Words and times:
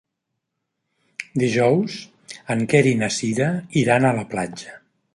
Dijous 1.43 1.99
en 2.57 2.65
Quer 2.73 2.83
i 2.93 2.97
na 3.05 3.13
Cira 3.21 3.51
iran 3.87 4.09
a 4.13 4.19
la 4.23 4.29
platja. 4.37 4.79